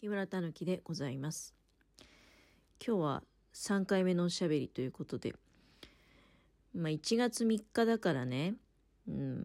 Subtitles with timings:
[0.00, 1.56] 木村たぬきでございます。
[2.86, 5.34] 今日は3回目のおしゃべりということで、
[6.72, 8.54] まあ1月3日だからね、
[9.08, 9.44] うん、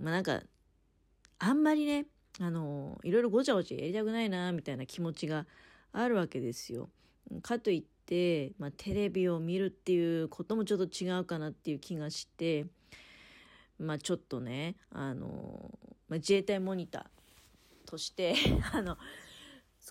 [0.00, 0.40] まあなんか、
[1.38, 2.06] あんまりね、
[2.40, 5.46] あの、いろいろごちゃごちゃやりたくないな、みたいな気持ちが
[5.92, 6.88] あるわけですよ。
[7.40, 12.66] かといって、まあテレビを見るっていうこともちょっと違うかなっていう気がして、
[13.78, 15.78] まあちょっとね、あの、
[16.08, 18.34] まあ、自衛隊モニターとして
[18.74, 18.98] あの、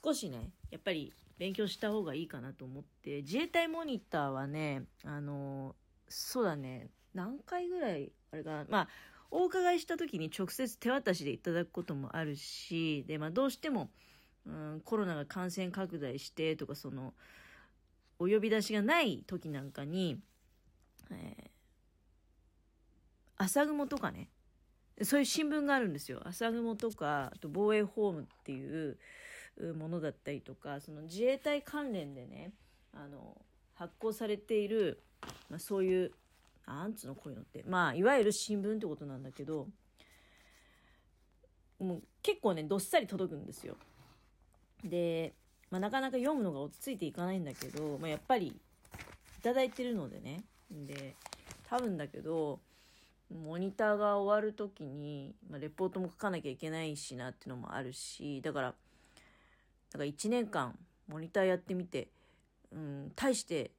[0.03, 5.75] 少しね、やっぱり勉強した方がいいかなと思って、自衛隊モニターはね、あの、
[6.07, 8.87] そうだね、何回ぐらい、あれかな、まあ、
[9.31, 13.89] お伺いした時に直接手渡しでいただくこともあるし、で、まあ、どうしても、
[14.45, 17.13] うん、コロナが感染拡大してとか、その、
[18.19, 20.19] お呼び出しがない時なんかに、
[21.11, 21.49] えー
[23.41, 24.29] 朝雲とかね、
[25.01, 26.21] そういう新聞があるんですよ。
[26.25, 28.97] 朝雲とか、あと防衛ホームっていう
[29.77, 32.51] ものだったりとか、その自衛隊関連でね、
[32.93, 33.37] あの、
[33.73, 35.01] 発行されている、
[35.49, 36.11] まあ、そういう、
[36.65, 39.67] なんつうのこういうのって、まあ、いわゆる新聞ってことなんだけど、
[41.79, 43.75] もう結構ね、どっさり届くんですよ。
[44.83, 45.33] で、
[45.71, 50.43] まあ、なかなか読むのが落ち着いていかないんだけど、まあ、やっぱりいいてるのでね。
[50.69, 51.15] で、
[51.69, 52.59] 多分だけど、
[53.33, 58.75] モニターが終わる時に、まあ、レポートも書かなきゃいけないしなっていうのもあるし、だから、
[59.91, 62.09] だから1年間モニターやってみて、
[62.71, 63.71] うん、対して、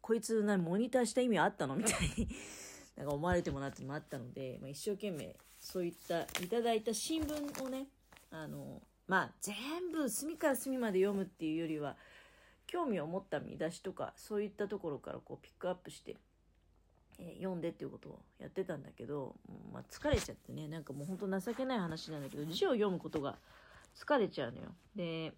[0.00, 2.28] こいつなモニターした意味あったのみたいに
[2.96, 7.86] なんか思われてもなってもあったので、まあ、一生懸命そういったいただいた新聞をね、
[8.30, 9.54] あの、まあ全
[9.92, 11.96] 部隅から隅まで読むっていうよりは、
[12.66, 16.16] 興味を持った見出しとか、そういったところからこうピックアップして
[17.18, 19.34] えー、読んでっていうことをやってたんだけど、
[19.72, 23.36] まあ、疲れちゃってね、なんかもうほんと情けない話なんだけど、字を読むことが
[23.96, 24.68] 疲れちゃうのよ。
[24.96, 25.32] で、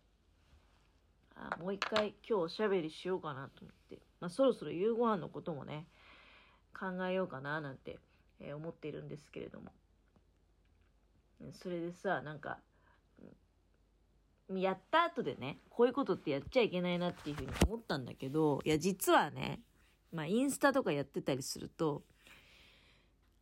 [1.37, 5.87] あもう一回今日おしゃべりしようかなと思って、まあ、そろそろ夕ご飯のこともね、
[6.79, 7.99] 考えようかななんて、
[8.41, 9.73] えー、思っているんですけれども。
[11.53, 12.59] それでさ、なんか、
[14.51, 19.61] やった後でね、こういうことってやっちゃいけないなっていうふうに思ったんだけど、いや、実はね、
[20.13, 22.03] まあ、インスタとかやってたりすると、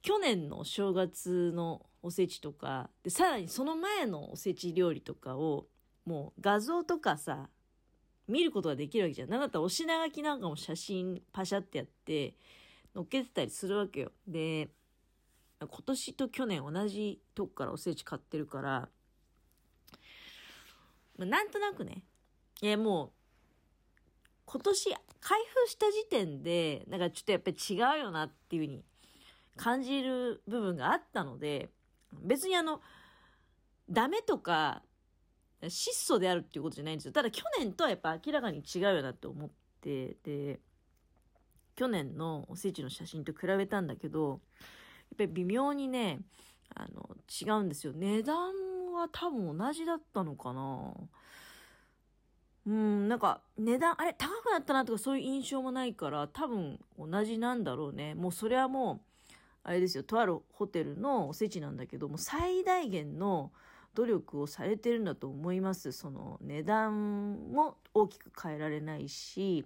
[0.01, 5.67] 去年の正月のおせちとか、で、さらにその前のおせち料理とかを、
[6.05, 7.49] もう画像とかさ、
[8.29, 9.31] 見ることができるわけじゃん。
[9.31, 12.35] なんだったらお品書きなんかも写真パシャってやって、
[12.95, 14.13] 載っけてたりするわけよ。
[14.27, 14.69] で、
[15.61, 18.89] 今年と去年同じとこからおせち買ってるから、
[21.17, 22.05] まあ、なんとなくね、
[22.63, 23.11] え、もう、
[24.45, 28.85] 今年開封した時点で、なんかちょっとやっぱり違うよなっていう風に
[29.57, 31.71] 感じる部分があったので、
[32.23, 32.81] 別にあの、
[33.89, 34.83] ダメとか、
[35.69, 37.13] 質素であるっていうことじゃないんですよ。
[37.13, 39.51] ただ去年とはやっぱ明らかに違うよなって思っ
[39.81, 40.61] て、で、
[41.75, 44.39] 去年のおせちの写真と比べたんだけど、やっ
[45.19, 46.21] ぱり微妙にね、
[46.75, 47.93] あの、違うんですよ。
[47.95, 48.37] 値段
[48.93, 50.93] は多分同じだったのかな
[52.65, 58.15] うん、なんか値段、あれ高くなったなとかそういう印象もないから多分同じなんだろうね。
[58.15, 59.33] もうそれはもう、
[59.65, 63.53] あれですよ、とあるホテルのおせちなんだけども最大限の
[63.95, 65.93] 努力をされてるんだと思います。
[65.93, 69.65] その値段も大きく変えられないし、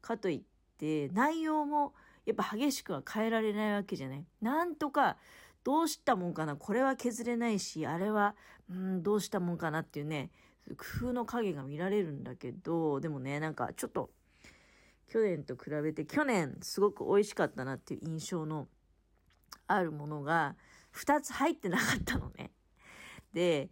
[0.00, 0.40] かといっ
[0.78, 4.24] て内容もやっぱ激しくは変えられないわけじゃない。
[4.40, 5.16] なんとか
[5.64, 8.34] どうしたもんかなこれは削れないし、あれは、
[8.70, 10.30] うん、どうしたもんかなっていうね、
[10.76, 14.10] 工夫の影が見られるんだけど、でもね、なんかちょっと、
[15.08, 18.68] 去年と比べて、去年すごく美味しかったなっていう印象の
[19.66, 20.56] あるものが、
[20.94, 22.50] 2つ入ってなかったのね。
[23.32, 23.68] で、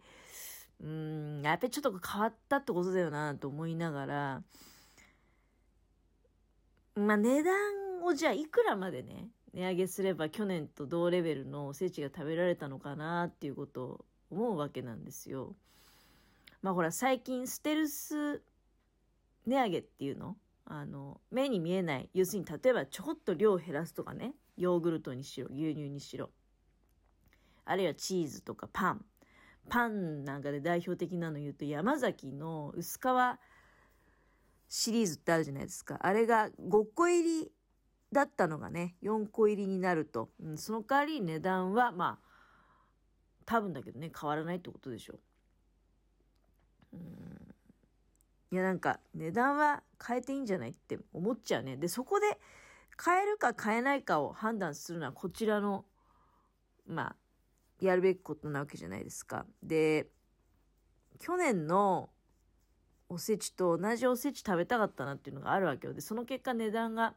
[0.81, 4.43] うん、やっぱりちょっと変わったってことだよなと思いながら、
[6.95, 7.55] まあ値段
[8.03, 15.55] をじゃあいくらまでね、値上げすれば去年と同レベルのおせちが食べられたのかなっていうことを思うわけなんですよ。
[16.61, 18.41] まあほら最近ステルス
[19.45, 20.35] 値上げっていうの？
[20.69, 22.09] あの、目に見えない。
[22.13, 24.33] 要するに例えばちょこっと量を減らすとかね。
[24.57, 26.29] ヨーグルトにしろ、牛乳にしろ。
[27.63, 29.05] あるいはチーズとかパン。
[29.69, 33.01] パンなんかで代表的なの言うと山崎の薄皮
[34.69, 35.97] シリーズってあるじゃないですか。
[36.01, 37.51] あれが5個入り
[38.11, 40.29] だったのがね、4個入りになると。
[40.41, 42.27] うん、その代わり値段はまあ、
[43.45, 45.19] 多分だけどね、変わらないってことでしょ。
[46.93, 47.37] うん
[48.49, 51.75] いやなんか値段は変えていいんじゃないって思っちゃうね。
[51.75, 52.39] で、そこで
[53.03, 55.85] 変えるか変えないかを判断するのはこちらの、
[56.87, 57.15] まあ、
[57.81, 59.45] やるべきことなわけじゃないですか。
[59.61, 60.07] で、
[61.19, 62.09] 去年の
[63.09, 65.93] おせちと同じおせち食べたかったなっていうのがあるわけよ。
[65.93, 67.13] で、その結果値段が、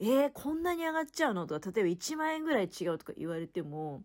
[0.00, 4.02] えー、こんなに上がっちゃうのとか、例えば1万円ぐらい違うとか言われても、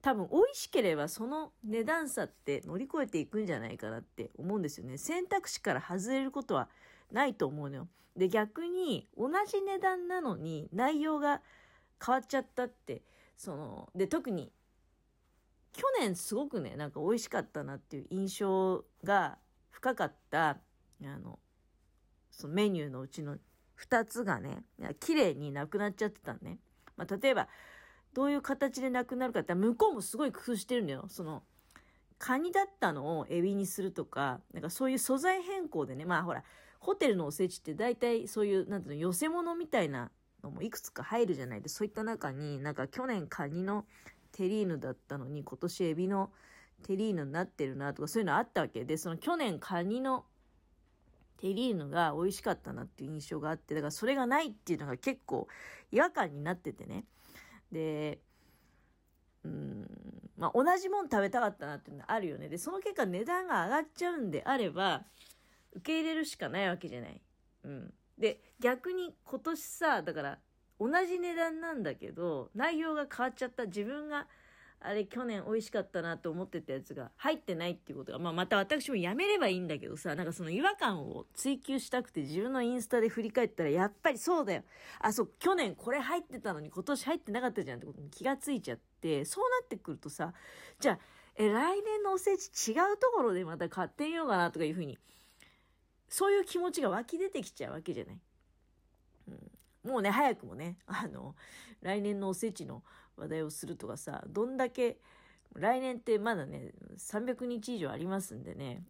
[0.00, 4.98] 多分美味しければその値段差って乗り越えていくんじゃないかなって思うんですよね。
[4.98, 6.68] 選択肢から外れることは
[7.10, 7.88] ないと思うのよ。
[8.16, 11.40] で、逆に同じ値段なのに内容が
[12.04, 13.02] 変わっちゃったって、
[13.36, 14.52] その、で、特に
[15.74, 19.38] 去年すごくね、なんか美味しかったなっていう印象が
[19.70, 20.58] 深かった、あ
[21.18, 21.38] の、
[22.30, 23.36] そのメニューのうちの
[23.78, 24.64] 2つがね、
[25.00, 26.58] 綺麗になくなっちゃってたんね。
[26.96, 27.48] まあ、例えば、
[28.12, 31.06] どういう形でなくなるかって向こうもすごい工夫してるんだよ。
[31.08, 31.42] その、
[32.18, 36.44] カニだったのをエビにするとか、なんかそういう素材変更でね、まあほら、
[36.78, 40.12] ホテルのおせちって大体そういう、なんていうの、寄せ物みたいな
[40.42, 43.84] のもいくつか入るじゃないで、そういった中に、なんか去年カニの
[44.34, 46.30] テリーヌだったのに、今年エビの
[46.82, 50.24] テリーヌになってるなとか、そういうのあったわけで、その去年カニの
[51.38, 55.46] テリーヌが美味しかったなっていう印象があって、だからそれがないっていうのが結構
[55.92, 57.04] 違和感になっててね。
[57.70, 58.18] で、
[59.44, 59.86] うん、
[60.36, 62.48] まあ、同じもん食べたかったなっていうのあるよね。
[62.48, 65.04] で、その結果値段が上がっちゃうんであれば、
[65.72, 67.20] 受け入れるしかないわけじゃない。
[67.64, 67.94] うん。
[68.18, 70.38] で、逆に今年さ、だから
[70.90, 73.66] 同じ値段なんだけど、内容が変わっちゃった。
[73.66, 74.26] 自分が
[74.80, 84.62] あれ去年美味しかったなと思ってたやつが入ってないっていうことが、まあ、また私もやめればいいんだけどさ、なんかその違和感を追求したくて自分のインスタで振り返ったら、やっぱりそうだよ。
[85.00, 90.34] あ、そう、去年これ入ってたのに今年入ってなかったじゃんってことに気がついちゃって、そうなってくるとさ、
[90.78, 90.98] じゃあ、
[91.36, 94.98] え、来年のおせち違うところでまた買ってみようかなとかいうふうに、
[96.10, 98.18] そういう気持ちが湧き出てきちゃうわけじゃない？
[99.84, 101.34] もうね、早くもね、あの、
[101.82, 102.82] 来年のおせちの
[103.16, 104.98] 話題をするとかさ、どんだけ、
[105.54, 108.84] 来年ってまだね、300日以上ありますんでね。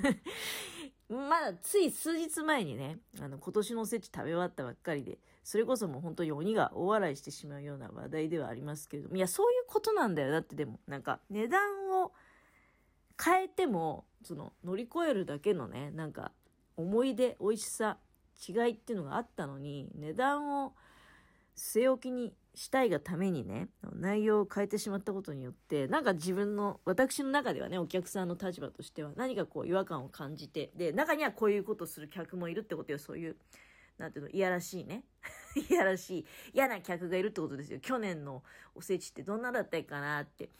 [1.08, 10.30] まだつい数日前にね、あの、今年のおせち食べ終わったばっかりで、それこそもう本当に鬼が大笑いしてしまうような話題ではありますけれども、いや、そういうことなんだよ。
[10.30, 12.12] だってでも、なんか、値段を
[13.22, 16.32] 変えても、その、乗り越えるだけのね、なんか、
[16.76, 17.98] 思い出、美味しさ、
[18.48, 20.74] 違いっていうのがあったのに、値段を
[21.56, 33.36] 据え置きにしたいがためにね、内容を変えてしまったことによって、なんか自分の、私の中ではね、お客さんの立場としては何かこう違和感を感じて、で、中にはこういうことする客もいるってことよ、そういう、
[33.98, 35.04] なんていうの、いやらしいね。
[35.68, 37.80] いやらしい、嫌な客がいるってことですよ。
[37.80, 38.42] 去年の
[38.74, 40.50] おせちってどんなだったかなって。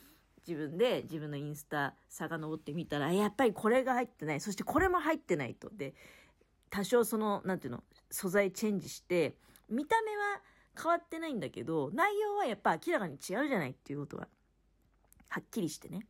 [0.46, 4.40] 自分で自分のインスタ遡ってみたら、やっぱりこれが入ってない。
[4.40, 5.70] そしてこれも入ってないと。
[5.70, 5.94] で、
[6.74, 9.36] 多少その、なんていうの、素材チェンジして、
[9.70, 10.42] 見た目は
[10.76, 14.26] 変わってないんだけど、内容はやっぱ明らかに違うじゃないっていうことが、
[15.28, 16.04] はっきりしてね。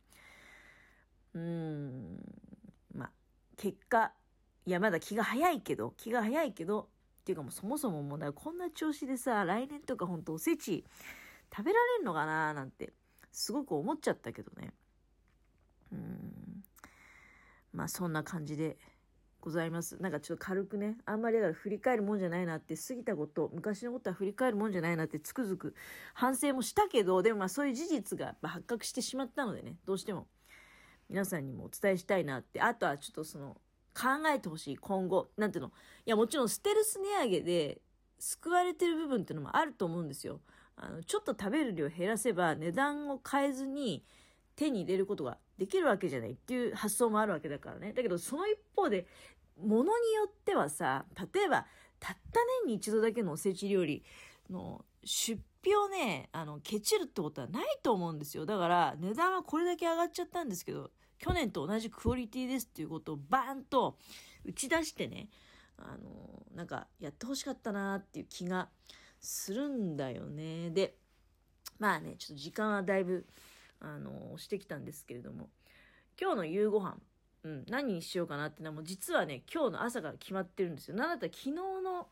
[1.35, 2.17] うーん、
[2.95, 3.11] まあ、
[3.57, 4.11] 結果、
[4.65, 6.89] いや、まだ気が早いけど、気が早いけど、
[7.21, 10.83] っていうかもうそもそももう、こんな調子でさ、来年とかほんとおせち
[11.55, 12.91] 食べられんのかななんて、
[13.31, 14.73] すごく思っちゃったけどね。
[15.91, 16.63] うん。
[17.71, 18.79] まあそんな感じで、
[19.45, 19.95] ございます。
[20.01, 25.75] なんかちょっと軽くね、あんまりだから振り返るもんじゃないなって、過ぎたこと、昔のことは振り返るもんじゃないなってつくづく
[26.15, 30.25] 反省もしたけど、でもまあそういう事実が発覚してしまったのでね、どうしても
[31.09, 33.55] 皆さんにもお伝えしたいなって、あとはちょっとその
[33.93, 35.71] 考えてほしい今後、なんていうの、
[36.07, 37.81] いやもちろんステルス値上げで
[38.17, 40.41] 救われてる部分っていうのもあると思うんですよ。
[40.75, 44.03] あの、ちょっと食べる量減らせば値段を変えずに
[44.55, 47.93] 手に入れることができるわけじゃないっていう発想もあるわけだからね。
[47.93, 49.05] だけどその一方で
[49.61, 51.65] ものによってはさ、例えば、
[51.99, 54.03] たった年に一度だけのおせち料理
[54.49, 58.45] の出費をね、あの、ケチるってことはないと思うんですよ。
[58.45, 63.97] だから、値段はこれだけ上がっちゃったんですけど、去年と同じクオリティですっていうことをバーンと
[64.43, 65.29] 打ち出してね、
[65.77, 68.69] あの、なんか、やってほしかったなっていう気が
[69.19, 70.69] するんだよね。
[70.71, 70.95] で、
[71.79, 73.25] まあね、ちょっと時間はだいぶ、
[73.79, 75.49] あの、してきたんですけれども、
[76.19, 76.97] 今日の夕ご飯
[77.45, 80.95] うん、何にしようかなってのはもう実はね、今日の朝から決まってるんですよ。
[80.95, 82.07] なんだったら昨日の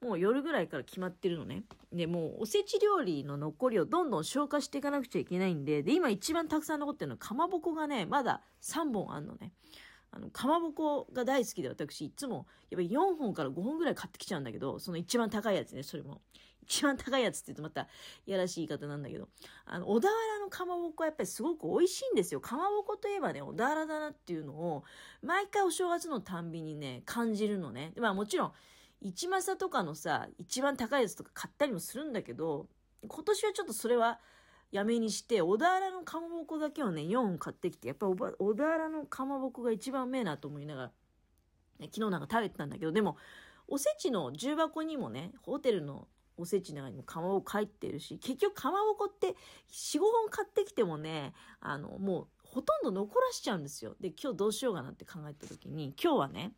[0.00, 1.64] もう夜ぐらいから決まってるのね。
[1.92, 9.52] で、もうおせち料理の残りをどんどん消化していかなくちゃいけないんで、で、今一番たくさん残ってるのはかまぼこがね、まだ3本あんのね。
[10.12, 16.20] あの、かまぼこが大好きで私、いつも、やっぱり4本から5本ぐらい買ってきちゃうんだけど、その一番高いやつね、それも。
[16.66, 17.88] 一番高いやつって言うとまた、
[18.26, 19.28] いやらしい言い方なんだけど、
[19.64, 22.40] あの、小田原のかまぼこはやっぱりすごく美味しいんですよ。
[22.40, 24.84] かまぼこといえばね、小田原だなっていうのを、
[25.22, 27.92] 毎回お正月のたんびにね、感じるのね。
[27.96, 28.52] まあもちろん、
[29.00, 32.68] 一政とかのさ、一番高いやつとか買ったりもするんだけど、
[33.06, 34.20] 今年はちょっとそれは、
[34.72, 40.92] やめにして、小田原のかまぼこだけをね、4本買ってきて、やっぱ小田原のかまぼこが一番うめえなと思いながら、
[41.82, 43.16] 昨日なんか食べてたんだけど、でも、
[43.68, 49.36] おせちの重箱にもね、ホテルのおせちの中にもかまぼこ入ってるし、結局かまぼこって
[49.70, 53.96] 4、5本買ってきてもね、あの、もうほとんど残らしちゃうんですよ。
[54.00, 56.52] で、今日どうしようかなって考えた時に、今日はね、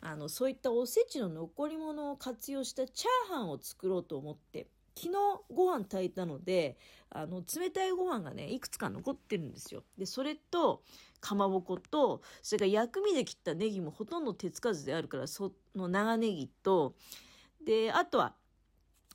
[0.00, 5.14] あの、そういったおせちの残り物を活用したチャーハンを作ろうと思って、昨日
[5.54, 6.76] ご飯炊いたので、
[7.10, 9.84] あの、冷たいご飯がね、いくつか残ってるんですよ。
[9.96, 10.82] で、それと、
[11.20, 16.94] かまぼこと、それから薬味で切ったネギもほとんど手つかずであるから、その長ネギと、
[17.64, 18.34] で、あとは、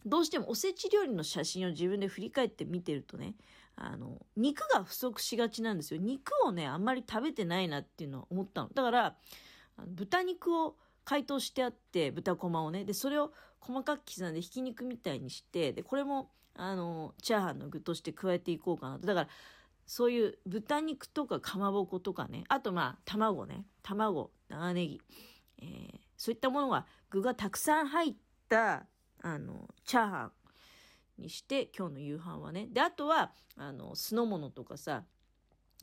[0.05, 3.35] どうしてもおせち料理の写真を自分で振り返って見てるとね、
[3.75, 5.99] あの、肉が不足しがちなんですよ。
[6.01, 8.69] 肉をね、あんまり食べてないなっていうのは思ったの。
[8.73, 9.15] だから、
[9.87, 12.85] 豚肉を解凍してあって、豚こまをね。
[12.85, 19.07] で、それを細かく刻んでひき肉みたいにして、で、これも、あの、チャーハンの具として加えていこうかなと。
[19.07, 19.29] だから、
[19.85, 25.01] そういう豚肉とかかまぼことかね、あとまあ、卵ね、卵、長ネギ、
[25.61, 28.15] えー、そういったものが具がたくさん入っ
[28.47, 28.85] た
[29.23, 30.31] あの、チャーハ
[31.17, 32.67] ンにして、今日の夕飯はね。
[32.67, 35.05] で、あとは、あの、酢の物とかさ、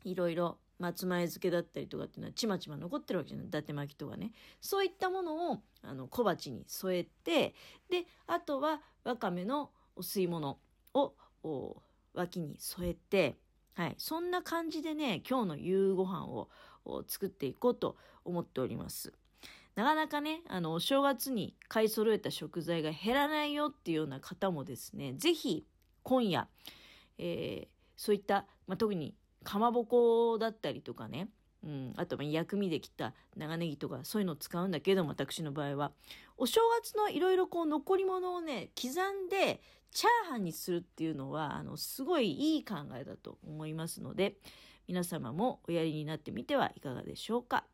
[0.05, 3.47] いろいろ、松前漬けだったりとかっていうのはちまちま残ってるわけじゃない。
[3.47, 4.31] 伊達巻きとかね。
[4.59, 7.53] そういったものを、あの、小鉢に添えて、
[7.89, 10.59] で、あとは、わかめのお吸い物
[10.93, 11.13] を、
[12.13, 13.37] 脇に添えて、
[13.73, 13.95] はい。
[13.97, 16.49] そんな感じでね、今日の夕ご飯を
[17.07, 17.95] 作っていこうと
[18.25, 19.13] 思っております。
[19.75, 25.65] なかなかね、あの、お正月に買い揃えた食材が減らないよっていうような方もですね、ぜひ
[26.03, 26.47] 今夜、
[27.17, 31.29] えー、そういった、まあ、特にかまぼこだったりとかね、
[31.63, 35.91] うん、あと薬味で切った長ネギとかそういうのを使うんだけども私の場合は
[36.37, 39.61] お正月のいろいろこう残り物をね刻んで
[39.91, 44.37] チャーハンにするっていうのはあのすごいいい考えだと思いますので
[44.87, 47.65] 皆様もおやりになってみてはいかがでしょうか。